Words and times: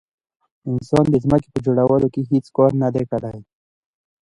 انسان 0.71 1.05
د 1.09 1.15
ځمکې 1.23 1.49
په 1.53 1.59
جوړولو 1.65 2.07
کې 2.13 2.21
هیڅ 2.31 2.45
کار 2.57 2.71
نه 2.81 2.89
دی 2.95 3.03
کړی. 3.11 3.39